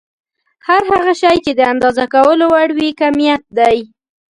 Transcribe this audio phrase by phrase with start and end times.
[0.67, 3.77] هر هغه شی چې د اندازه کولو وړ وي کميت دی.